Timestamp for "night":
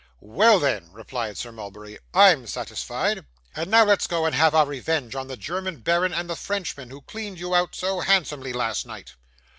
8.87-9.13